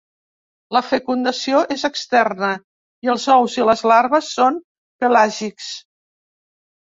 [0.75, 2.49] La fecundació és externa
[3.07, 4.57] i els ous i les larves són
[5.05, 5.69] pelàgics.